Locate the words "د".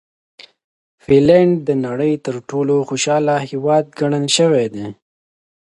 1.67-1.69